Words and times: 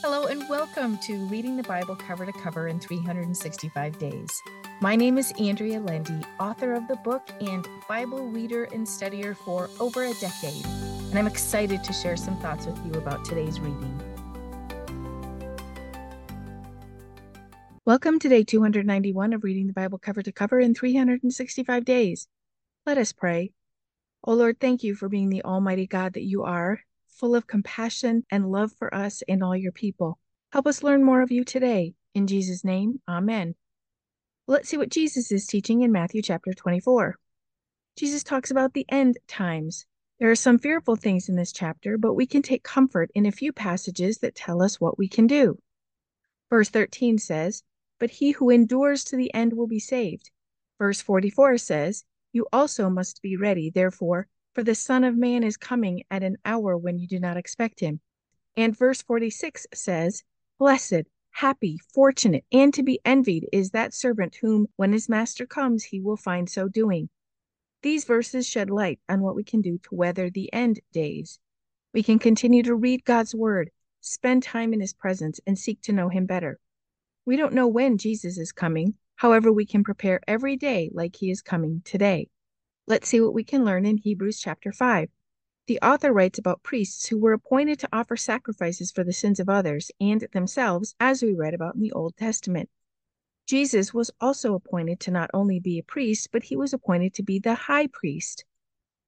Hello, 0.00 0.26
and 0.26 0.48
welcome 0.48 0.96
to 0.98 1.16
Reading 1.26 1.56
the 1.56 1.64
Bible 1.64 1.96
Cover 1.96 2.24
to 2.24 2.30
Cover 2.30 2.68
in 2.68 2.78
365 2.78 3.98
Days. 3.98 4.42
My 4.80 4.94
name 4.94 5.18
is 5.18 5.32
Andrea 5.40 5.80
Lendy, 5.80 6.20
author 6.38 6.74
of 6.74 6.86
the 6.86 6.94
book 6.94 7.28
and 7.40 7.66
Bible 7.88 8.28
reader 8.28 8.68
and 8.72 8.86
studier 8.86 9.36
for 9.36 9.68
over 9.80 10.04
a 10.04 10.14
decade, 10.14 10.64
and 10.64 11.18
I'm 11.18 11.26
excited 11.26 11.82
to 11.82 11.92
share 11.92 12.16
some 12.16 12.36
thoughts 12.36 12.64
with 12.64 12.78
you 12.86 12.92
about 12.92 13.24
today's 13.24 13.58
reading. 13.58 14.00
Welcome 17.84 18.20
to 18.20 18.28
day 18.28 18.44
291 18.44 19.32
of 19.32 19.42
Reading 19.42 19.66
the 19.66 19.72
Bible 19.72 19.98
Cover 19.98 20.22
to 20.22 20.30
Cover 20.30 20.60
in 20.60 20.76
365 20.76 21.84
Days. 21.84 22.28
Let 22.86 22.98
us 22.98 23.12
pray. 23.12 23.50
O 24.22 24.34
Lord, 24.34 24.60
thank 24.60 24.84
you 24.84 24.94
for 24.94 25.08
being 25.08 25.28
the 25.28 25.42
Almighty 25.42 25.88
God 25.88 26.12
that 26.12 26.22
you 26.22 26.44
are 26.44 26.82
full 27.18 27.34
of 27.34 27.46
compassion 27.46 28.24
and 28.30 28.50
love 28.50 28.72
for 28.78 28.94
us 28.94 29.22
and 29.28 29.42
all 29.42 29.56
your 29.56 29.72
people. 29.72 30.18
Help 30.52 30.66
us 30.66 30.82
learn 30.82 31.04
more 31.04 31.20
of 31.20 31.32
you 31.32 31.44
today. 31.44 31.94
In 32.14 32.26
Jesus' 32.26 32.64
name, 32.64 33.00
amen. 33.08 33.54
Let's 34.46 34.68
see 34.68 34.76
what 34.76 34.88
Jesus 34.88 35.30
is 35.30 35.46
teaching 35.46 35.82
in 35.82 35.92
Matthew 35.92 36.22
chapter 36.22 36.52
24. 36.54 37.18
Jesus 37.96 38.22
talks 38.22 38.50
about 38.50 38.72
the 38.72 38.86
end 38.88 39.18
times. 39.26 39.84
There 40.20 40.30
are 40.30 40.36
some 40.36 40.58
fearful 40.58 40.96
things 40.96 41.28
in 41.28 41.36
this 41.36 41.52
chapter, 41.52 41.98
but 41.98 42.14
we 42.14 42.26
can 42.26 42.42
take 42.42 42.62
comfort 42.62 43.10
in 43.14 43.26
a 43.26 43.32
few 43.32 43.52
passages 43.52 44.18
that 44.18 44.34
tell 44.34 44.62
us 44.62 44.80
what 44.80 44.96
we 44.98 45.08
can 45.08 45.26
do. 45.26 45.58
Verse 46.50 46.70
13 46.70 47.18
says, 47.18 47.62
But 47.98 48.10
he 48.10 48.30
who 48.30 48.50
endures 48.50 49.04
to 49.04 49.16
the 49.16 49.32
end 49.34 49.52
will 49.52 49.66
be 49.66 49.80
saved. 49.80 50.30
Verse 50.78 51.00
44 51.00 51.58
says, 51.58 52.04
You 52.32 52.46
also 52.52 52.88
must 52.88 53.20
be 53.20 53.36
ready, 53.36 53.70
therefore, 53.70 54.28
for 54.54 54.62
the 54.62 54.74
Son 54.74 55.04
of 55.04 55.16
Man 55.16 55.42
is 55.42 55.56
coming 55.56 56.02
at 56.10 56.22
an 56.22 56.36
hour 56.44 56.76
when 56.76 56.98
you 56.98 57.06
do 57.06 57.20
not 57.20 57.36
expect 57.36 57.80
him. 57.80 58.00
And 58.56 58.76
verse 58.76 59.02
46 59.02 59.66
says, 59.72 60.24
Blessed, 60.58 61.02
happy, 61.30 61.78
fortunate, 61.94 62.44
and 62.50 62.74
to 62.74 62.82
be 62.82 63.00
envied 63.04 63.48
is 63.52 63.70
that 63.70 63.94
servant 63.94 64.36
whom, 64.40 64.66
when 64.76 64.92
his 64.92 65.08
master 65.08 65.46
comes, 65.46 65.84
he 65.84 66.00
will 66.00 66.16
find 66.16 66.50
so 66.50 66.68
doing. 66.68 67.08
These 67.82 68.04
verses 68.04 68.46
shed 68.46 68.70
light 68.70 68.98
on 69.08 69.20
what 69.20 69.36
we 69.36 69.44
can 69.44 69.60
do 69.60 69.78
to 69.78 69.94
weather 69.94 70.30
the 70.30 70.52
end 70.52 70.80
days. 70.92 71.38
We 71.94 72.02
can 72.02 72.18
continue 72.18 72.64
to 72.64 72.74
read 72.74 73.04
God's 73.04 73.34
word, 73.34 73.70
spend 74.00 74.42
time 74.42 74.72
in 74.72 74.80
his 74.80 74.94
presence, 74.94 75.38
and 75.46 75.56
seek 75.56 75.80
to 75.82 75.92
know 75.92 76.08
him 76.08 76.26
better. 76.26 76.58
We 77.24 77.36
don't 77.36 77.54
know 77.54 77.68
when 77.68 77.98
Jesus 77.98 78.38
is 78.38 78.50
coming. 78.50 78.94
However, 79.14 79.52
we 79.52 79.66
can 79.66 79.84
prepare 79.84 80.20
every 80.26 80.56
day 80.56 80.90
like 80.92 81.14
he 81.14 81.30
is 81.30 81.42
coming 81.42 81.82
today. 81.84 82.28
Let's 82.88 83.06
see 83.06 83.20
what 83.20 83.34
we 83.34 83.44
can 83.44 83.66
learn 83.66 83.84
in 83.84 83.98
Hebrews 83.98 84.40
chapter 84.40 84.72
5. 84.72 85.10
The 85.66 85.78
author 85.82 86.10
writes 86.10 86.38
about 86.38 86.62
priests 86.62 87.06
who 87.06 87.20
were 87.20 87.34
appointed 87.34 87.78
to 87.80 87.88
offer 87.92 88.16
sacrifices 88.16 88.90
for 88.90 89.04
the 89.04 89.12
sins 89.12 89.38
of 89.38 89.50
others 89.50 89.90
and 90.00 90.26
themselves, 90.32 90.94
as 90.98 91.22
we 91.22 91.34
read 91.34 91.52
about 91.52 91.74
in 91.74 91.82
the 91.82 91.92
Old 91.92 92.16
Testament. 92.16 92.70
Jesus 93.46 93.92
was 93.92 94.10
also 94.22 94.54
appointed 94.54 95.00
to 95.00 95.10
not 95.10 95.28
only 95.34 95.60
be 95.60 95.78
a 95.78 95.82
priest, 95.82 96.30
but 96.32 96.44
he 96.44 96.56
was 96.56 96.72
appointed 96.72 97.12
to 97.12 97.22
be 97.22 97.38
the 97.38 97.54
high 97.54 97.88
priest. 97.88 98.46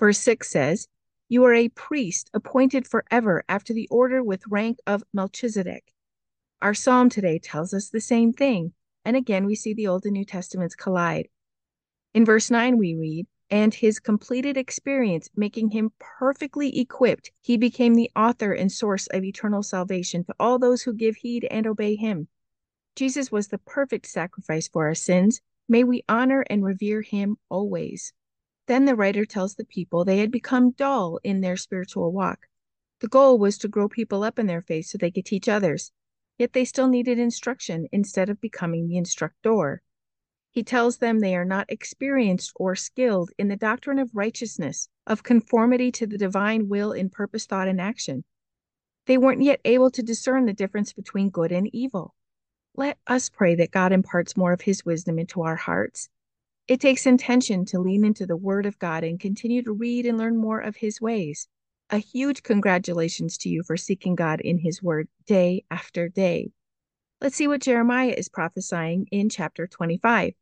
Verse 0.00 0.20
6 0.20 0.48
says, 0.48 0.88
You 1.28 1.44
are 1.44 1.52
a 1.52 1.68
priest 1.68 2.30
appointed 2.32 2.88
forever 2.88 3.44
after 3.46 3.74
the 3.74 3.88
order 3.90 4.24
with 4.24 4.46
rank 4.48 4.78
of 4.86 5.04
Melchizedek. 5.12 5.92
Our 6.62 6.72
psalm 6.72 7.10
today 7.10 7.38
tells 7.38 7.74
us 7.74 7.90
the 7.90 8.00
same 8.00 8.32
thing, 8.32 8.72
and 9.04 9.18
again 9.18 9.44
we 9.44 9.54
see 9.54 9.74
the 9.74 9.88
Old 9.88 10.06
and 10.06 10.14
New 10.14 10.24
Testaments 10.24 10.74
collide. 10.74 11.28
In 12.14 12.24
verse 12.24 12.50
9, 12.50 12.78
we 12.78 12.94
read, 12.94 13.26
and 13.50 13.74
his 13.74 14.00
completed 14.00 14.56
experience 14.56 15.30
making 15.36 15.70
him 15.70 15.92
perfectly 15.98 16.78
equipped, 16.80 17.30
he 17.40 17.56
became 17.56 17.94
the 17.94 18.10
author 18.16 18.52
and 18.52 18.72
source 18.72 19.06
of 19.08 19.24
eternal 19.24 19.62
salvation 19.62 20.24
to 20.24 20.34
all 20.40 20.58
those 20.58 20.82
who 20.82 20.92
give 20.92 21.16
heed 21.16 21.46
and 21.50 21.66
obey 21.66 21.94
him. 21.96 22.28
Jesus 22.96 23.30
was 23.30 23.48
the 23.48 23.58
perfect 23.58 24.06
sacrifice 24.06 24.68
for 24.68 24.86
our 24.86 24.94
sins. 24.94 25.40
May 25.68 25.84
we 25.84 26.02
honor 26.08 26.44
and 26.48 26.64
revere 26.64 27.02
him 27.02 27.36
always. 27.48 28.12
Then 28.66 28.84
the 28.84 28.96
writer 28.96 29.24
tells 29.24 29.54
the 29.54 29.64
people 29.64 30.04
they 30.04 30.18
had 30.18 30.30
become 30.30 30.70
dull 30.70 31.20
in 31.22 31.40
their 31.40 31.56
spiritual 31.56 32.12
walk. 32.12 32.48
The 33.00 33.08
goal 33.08 33.38
was 33.38 33.58
to 33.58 33.68
grow 33.68 33.88
people 33.88 34.24
up 34.24 34.38
in 34.38 34.46
their 34.46 34.62
faith 34.62 34.86
so 34.86 34.98
they 34.98 35.10
could 35.10 35.26
teach 35.26 35.48
others. 35.48 35.92
Yet 36.38 36.52
they 36.52 36.64
still 36.64 36.88
needed 36.88 37.18
instruction 37.18 37.86
instead 37.92 38.28
of 38.28 38.40
becoming 38.40 38.88
the 38.88 38.96
instructor. 38.96 39.82
He 40.56 40.62
tells 40.62 40.96
them 40.96 41.18
they 41.18 41.36
are 41.36 41.44
not 41.44 41.70
experienced 41.70 42.54
or 42.56 42.74
skilled 42.74 43.30
in 43.36 43.48
the 43.48 43.58
doctrine 43.58 43.98
of 43.98 44.16
righteousness, 44.16 44.88
of 45.06 45.22
conformity 45.22 45.92
to 45.92 46.06
the 46.06 46.16
divine 46.16 46.70
will 46.70 46.92
in 46.92 47.10
purpose, 47.10 47.44
thought, 47.44 47.68
and 47.68 47.78
action. 47.78 48.24
They 49.04 49.18
weren't 49.18 49.42
yet 49.42 49.60
able 49.66 49.90
to 49.90 50.02
discern 50.02 50.46
the 50.46 50.54
difference 50.54 50.94
between 50.94 51.28
good 51.28 51.52
and 51.52 51.68
evil. 51.74 52.14
Let 52.74 52.96
us 53.06 53.28
pray 53.28 53.54
that 53.56 53.70
God 53.70 53.92
imparts 53.92 54.34
more 54.34 54.54
of 54.54 54.62
His 54.62 54.82
wisdom 54.82 55.18
into 55.18 55.42
our 55.42 55.56
hearts. 55.56 56.08
It 56.66 56.80
takes 56.80 57.04
intention 57.04 57.66
to 57.66 57.78
lean 57.78 58.02
into 58.02 58.24
the 58.24 58.34
Word 58.34 58.64
of 58.64 58.78
God 58.78 59.04
and 59.04 59.20
continue 59.20 59.62
to 59.62 59.72
read 59.72 60.06
and 60.06 60.16
learn 60.16 60.38
more 60.38 60.60
of 60.60 60.76
His 60.76 61.02
ways. 61.02 61.48
A 61.90 61.98
huge 61.98 62.42
congratulations 62.42 63.36
to 63.40 63.50
you 63.50 63.62
for 63.62 63.76
seeking 63.76 64.14
God 64.14 64.40
in 64.40 64.56
His 64.56 64.82
Word 64.82 65.08
day 65.26 65.64
after 65.70 66.08
day. 66.08 66.52
Let's 67.20 67.36
see 67.36 67.46
what 67.46 67.60
Jeremiah 67.60 68.14
is 68.16 68.30
prophesying 68.30 69.06
in 69.12 69.28
chapter 69.28 69.66
25. 69.66 70.32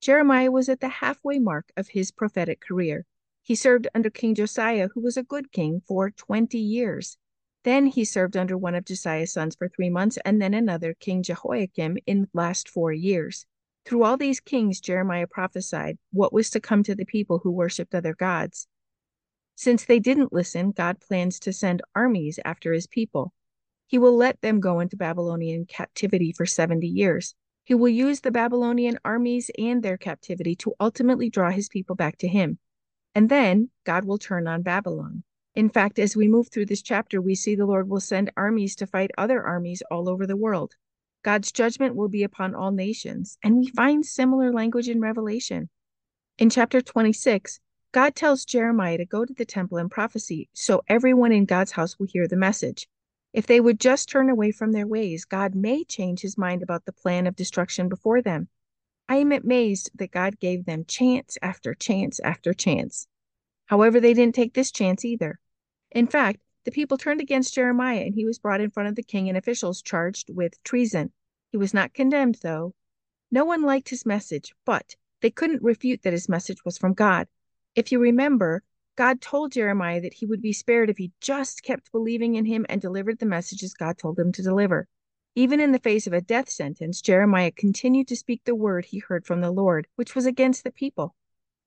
Jeremiah 0.00 0.50
was 0.50 0.68
at 0.68 0.80
the 0.80 0.88
halfway 0.88 1.38
mark 1.38 1.72
of 1.76 1.88
his 1.88 2.12
prophetic 2.12 2.60
career. 2.60 3.04
He 3.42 3.54
served 3.54 3.88
under 3.94 4.10
King 4.10 4.34
Josiah, 4.34 4.88
who 4.94 5.00
was 5.00 5.16
a 5.16 5.22
good 5.22 5.50
king, 5.50 5.82
for 5.86 6.10
20 6.10 6.56
years. 6.58 7.16
Then 7.64 7.86
he 7.86 8.04
served 8.04 8.36
under 8.36 8.56
one 8.56 8.74
of 8.74 8.84
Josiah's 8.84 9.32
sons 9.32 9.56
for 9.56 9.68
three 9.68 9.90
months, 9.90 10.16
and 10.24 10.40
then 10.40 10.54
another, 10.54 10.94
King 10.94 11.22
Jehoiakim, 11.22 11.98
in 12.06 12.22
the 12.22 12.28
last 12.32 12.68
four 12.68 12.92
years. 12.92 13.44
Through 13.84 14.04
all 14.04 14.16
these 14.16 14.38
kings, 14.38 14.80
Jeremiah 14.80 15.26
prophesied 15.26 15.98
what 16.12 16.32
was 16.32 16.50
to 16.50 16.60
come 16.60 16.82
to 16.84 16.94
the 16.94 17.04
people 17.04 17.38
who 17.38 17.50
worshipped 17.50 17.94
other 17.94 18.14
gods. 18.14 18.68
Since 19.56 19.84
they 19.84 19.98
didn't 19.98 20.32
listen, 20.32 20.70
God 20.70 21.00
plans 21.00 21.40
to 21.40 21.52
send 21.52 21.82
armies 21.94 22.38
after 22.44 22.72
his 22.72 22.86
people. 22.86 23.32
He 23.88 23.98
will 23.98 24.16
let 24.16 24.40
them 24.42 24.60
go 24.60 24.78
into 24.78 24.96
Babylonian 24.96 25.64
captivity 25.64 26.32
for 26.32 26.46
70 26.46 26.86
years. 26.86 27.34
He 27.68 27.74
will 27.74 27.90
use 27.90 28.22
the 28.22 28.30
Babylonian 28.30 28.98
armies 29.04 29.50
and 29.58 29.82
their 29.82 29.98
captivity 29.98 30.56
to 30.56 30.72
ultimately 30.80 31.28
draw 31.28 31.50
his 31.50 31.68
people 31.68 31.94
back 31.94 32.16
to 32.16 32.26
him. 32.26 32.58
And 33.14 33.28
then 33.28 33.68
God 33.84 34.06
will 34.06 34.16
turn 34.16 34.48
on 34.48 34.62
Babylon. 34.62 35.22
In 35.54 35.68
fact, 35.68 35.98
as 35.98 36.16
we 36.16 36.28
move 36.28 36.48
through 36.48 36.64
this 36.64 36.80
chapter, 36.80 37.20
we 37.20 37.34
see 37.34 37.54
the 37.54 37.66
Lord 37.66 37.90
will 37.90 38.00
send 38.00 38.32
armies 38.38 38.74
to 38.76 38.86
fight 38.86 39.10
other 39.18 39.42
armies 39.42 39.82
all 39.90 40.08
over 40.08 40.26
the 40.26 40.34
world. 40.34 40.76
God's 41.22 41.52
judgment 41.52 41.94
will 41.94 42.08
be 42.08 42.22
upon 42.22 42.54
all 42.54 42.70
nations, 42.70 43.36
and 43.42 43.58
we 43.58 43.68
find 43.68 44.06
similar 44.06 44.50
language 44.50 44.88
in 44.88 45.02
Revelation. 45.02 45.68
In 46.38 46.48
chapter 46.48 46.80
26, 46.80 47.60
God 47.92 48.14
tells 48.14 48.46
Jeremiah 48.46 48.96
to 48.96 49.04
go 49.04 49.26
to 49.26 49.34
the 49.34 49.44
temple 49.44 49.76
and 49.76 49.90
prophesy 49.90 50.48
so 50.54 50.84
everyone 50.88 51.32
in 51.32 51.44
God's 51.44 51.72
house 51.72 51.98
will 51.98 52.06
hear 52.06 52.26
the 52.26 52.34
message. 52.34 52.88
If 53.32 53.46
they 53.46 53.60
would 53.60 53.78
just 53.78 54.08
turn 54.08 54.30
away 54.30 54.52
from 54.52 54.72
their 54.72 54.86
ways, 54.86 55.24
God 55.24 55.54
may 55.54 55.84
change 55.84 56.20
his 56.20 56.38
mind 56.38 56.62
about 56.62 56.84
the 56.84 56.92
plan 56.92 57.26
of 57.26 57.36
destruction 57.36 57.88
before 57.88 58.22
them. 58.22 58.48
I 59.08 59.16
am 59.16 59.32
amazed 59.32 59.90
that 59.94 60.10
God 60.10 60.38
gave 60.38 60.64
them 60.64 60.84
chance 60.86 61.38
after 61.42 61.74
chance 61.74 62.20
after 62.20 62.52
chance. 62.52 63.06
However, 63.66 64.00
they 64.00 64.14
didn't 64.14 64.34
take 64.34 64.54
this 64.54 64.70
chance 64.70 65.04
either. 65.04 65.38
In 65.90 66.06
fact, 66.06 66.40
the 66.64 66.70
people 66.70 66.98
turned 66.98 67.20
against 67.20 67.54
Jeremiah 67.54 68.00
and 68.00 68.14
he 68.14 68.24
was 68.24 68.38
brought 68.38 68.60
in 68.60 68.70
front 68.70 68.88
of 68.88 68.94
the 68.94 69.02
king 69.02 69.28
and 69.28 69.38
officials 69.38 69.82
charged 69.82 70.30
with 70.30 70.62
treason. 70.62 71.12
He 71.50 71.56
was 71.56 71.72
not 71.72 71.94
condemned, 71.94 72.38
though. 72.42 72.74
No 73.30 73.44
one 73.44 73.62
liked 73.62 73.88
his 73.90 74.04
message, 74.06 74.54
but 74.64 74.96
they 75.20 75.30
couldn't 75.30 75.62
refute 75.62 76.02
that 76.02 76.12
his 76.12 76.28
message 76.28 76.64
was 76.64 76.78
from 76.78 76.94
God. 76.94 77.28
If 77.74 77.92
you 77.92 77.98
remember, 77.98 78.62
God 78.98 79.20
told 79.20 79.52
Jeremiah 79.52 80.00
that 80.00 80.14
he 80.14 80.26
would 80.26 80.42
be 80.42 80.52
spared 80.52 80.90
if 80.90 80.98
he 80.98 81.12
just 81.20 81.62
kept 81.62 81.92
believing 81.92 82.34
in 82.34 82.46
him 82.46 82.66
and 82.68 82.80
delivered 82.80 83.20
the 83.20 83.26
messages 83.26 83.72
God 83.72 83.96
told 83.96 84.18
him 84.18 84.32
to 84.32 84.42
deliver. 84.42 84.88
Even 85.36 85.60
in 85.60 85.70
the 85.70 85.78
face 85.78 86.08
of 86.08 86.12
a 86.12 86.20
death 86.20 86.48
sentence, 86.48 87.00
Jeremiah 87.00 87.52
continued 87.52 88.08
to 88.08 88.16
speak 88.16 88.42
the 88.42 88.56
word 88.56 88.86
he 88.86 88.98
heard 88.98 89.24
from 89.24 89.40
the 89.40 89.52
Lord, 89.52 89.86
which 89.94 90.16
was 90.16 90.26
against 90.26 90.64
the 90.64 90.72
people. 90.72 91.14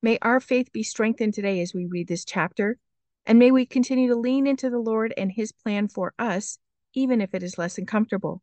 May 0.00 0.18
our 0.22 0.38
faith 0.38 0.70
be 0.70 0.84
strengthened 0.84 1.34
today 1.34 1.60
as 1.60 1.74
we 1.74 1.84
read 1.84 2.06
this 2.06 2.24
chapter, 2.24 2.78
and 3.26 3.40
may 3.40 3.50
we 3.50 3.66
continue 3.66 4.06
to 4.06 4.14
lean 4.14 4.46
into 4.46 4.70
the 4.70 4.78
Lord 4.78 5.12
and 5.16 5.32
his 5.32 5.50
plan 5.50 5.88
for 5.88 6.14
us, 6.20 6.60
even 6.94 7.20
if 7.20 7.34
it 7.34 7.42
is 7.42 7.58
less 7.58 7.74
than 7.74 7.86
comfortable. 7.86 8.40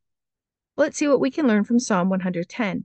Let's 0.76 0.98
see 0.98 1.08
what 1.08 1.22
we 1.22 1.32
can 1.32 1.48
learn 1.48 1.64
from 1.64 1.80
Psalm 1.80 2.10
110. 2.10 2.84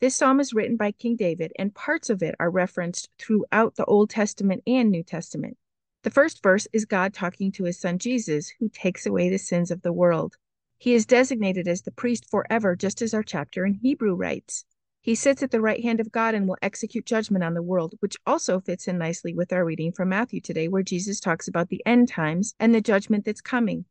This 0.00 0.14
psalm 0.14 0.38
is 0.38 0.54
written 0.54 0.76
by 0.76 0.92
King 0.92 1.16
David, 1.16 1.52
and 1.58 1.74
parts 1.74 2.08
of 2.08 2.22
it 2.22 2.36
are 2.38 2.52
referenced 2.52 3.08
throughout 3.18 3.74
the 3.74 3.84
Old 3.86 4.10
Testament 4.10 4.62
and 4.64 4.92
New 4.92 5.02
Testament. 5.02 5.56
The 6.04 6.10
first 6.10 6.40
verse 6.40 6.68
is 6.72 6.84
God 6.84 7.12
talking 7.12 7.50
to 7.52 7.64
his 7.64 7.80
son 7.80 7.98
Jesus, 7.98 8.48
who 8.60 8.68
takes 8.68 9.06
away 9.06 9.28
the 9.28 9.38
sins 9.38 9.72
of 9.72 9.82
the 9.82 9.92
world. 9.92 10.36
He 10.78 10.94
is 10.94 11.04
designated 11.04 11.66
as 11.66 11.82
the 11.82 11.90
priest 11.90 12.30
forever, 12.30 12.76
just 12.76 13.02
as 13.02 13.12
our 13.12 13.24
chapter 13.24 13.66
in 13.66 13.74
Hebrew 13.74 14.14
writes. 14.14 14.64
He 15.00 15.16
sits 15.16 15.42
at 15.42 15.50
the 15.50 15.60
right 15.60 15.82
hand 15.82 15.98
of 15.98 16.12
God 16.12 16.32
and 16.32 16.46
will 16.46 16.58
execute 16.62 17.04
judgment 17.04 17.42
on 17.42 17.54
the 17.54 17.62
world, 17.62 17.94
which 17.98 18.16
also 18.24 18.60
fits 18.60 18.86
in 18.86 18.98
nicely 18.98 19.34
with 19.34 19.52
our 19.52 19.64
reading 19.64 19.90
from 19.90 20.10
Matthew 20.10 20.40
today, 20.40 20.68
where 20.68 20.84
Jesus 20.84 21.18
talks 21.18 21.48
about 21.48 21.70
the 21.70 21.82
end 21.84 22.06
times 22.06 22.54
and 22.60 22.72
the 22.72 22.80
judgment 22.80 23.24
that's 23.24 23.40
coming. 23.40 23.84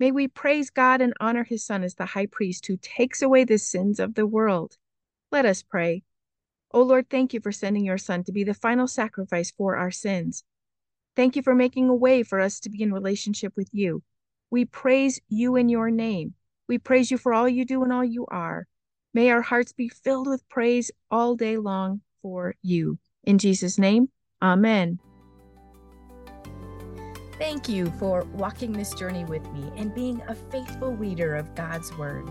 May 0.00 0.10
we 0.10 0.26
praise 0.26 0.70
God 0.70 1.00
and 1.00 1.14
honor 1.20 1.44
his 1.44 1.64
Son 1.64 1.84
as 1.84 1.94
the 1.94 2.06
high 2.06 2.26
priest 2.26 2.66
who 2.66 2.78
takes 2.78 3.22
away 3.22 3.44
the 3.44 3.58
sins 3.58 4.00
of 4.00 4.14
the 4.14 4.26
world. 4.26 4.76
Let 5.32 5.44
us 5.44 5.62
pray. 5.62 6.02
O 6.72 6.82
Lord, 6.82 7.08
thank 7.08 7.32
you 7.32 7.40
for 7.40 7.52
sending 7.52 7.84
your 7.84 7.98
Son 7.98 8.24
to 8.24 8.32
be 8.32 8.44
the 8.44 8.54
final 8.54 8.86
sacrifice 8.86 9.50
for 9.50 9.76
our 9.76 9.90
sins. 9.90 10.44
Thank 11.14 11.36
you 11.36 11.42
for 11.42 11.54
making 11.54 11.88
a 11.88 11.94
way 11.94 12.22
for 12.22 12.40
us 12.40 12.60
to 12.60 12.70
be 12.70 12.82
in 12.82 12.92
relationship 12.92 13.52
with 13.56 13.70
you. 13.72 14.02
We 14.50 14.64
praise 14.64 15.20
you 15.28 15.56
in 15.56 15.68
your 15.68 15.90
name. 15.90 16.34
We 16.68 16.78
praise 16.78 17.10
you 17.10 17.18
for 17.18 17.32
all 17.32 17.48
you 17.48 17.64
do 17.64 17.82
and 17.82 17.92
all 17.92 18.04
you 18.04 18.26
are. 18.26 18.66
May 19.14 19.30
our 19.30 19.42
hearts 19.42 19.72
be 19.72 19.88
filled 19.88 20.26
with 20.26 20.48
praise 20.48 20.90
all 21.10 21.36
day 21.36 21.56
long 21.56 22.02
for 22.20 22.54
you. 22.62 22.98
In 23.24 23.38
Jesus' 23.38 23.78
name, 23.78 24.10
amen. 24.42 24.98
Thank 27.38 27.68
you 27.68 27.86
for 27.98 28.24
walking 28.34 28.72
this 28.72 28.94
journey 28.94 29.24
with 29.24 29.46
me 29.52 29.70
and 29.76 29.94
being 29.94 30.22
a 30.28 30.34
faithful 30.34 30.94
reader 30.94 31.34
of 31.34 31.54
God's 31.54 31.96
Word. 31.96 32.30